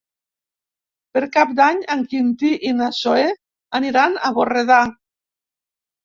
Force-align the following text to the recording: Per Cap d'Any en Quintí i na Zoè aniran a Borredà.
Per 1.17 1.21
Cap 1.33 1.51
d'Any 1.57 1.81
en 1.95 1.99
Quintí 2.13 2.49
i 2.69 2.71
na 2.77 2.87
Zoè 2.99 3.25
aniran 3.81 4.15
a 4.29 4.31
Borredà. 4.39 4.79